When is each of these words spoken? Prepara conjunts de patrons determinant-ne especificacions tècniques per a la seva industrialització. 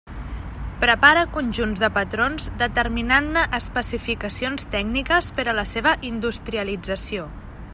Prepara 0.83 1.25
conjunts 1.33 1.81
de 1.83 1.89
patrons 1.97 2.47
determinant-ne 2.61 3.43
especificacions 3.59 4.65
tècniques 4.77 5.29
per 5.41 5.47
a 5.51 5.55
la 5.59 5.67
seva 5.73 5.95
industrialització. 6.11 7.29